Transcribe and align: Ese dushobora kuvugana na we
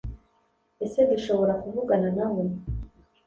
Ese 0.85 0.99
dushobora 1.11 1.53
kuvugana 1.61 2.09
na 2.17 2.27
we 2.33 2.43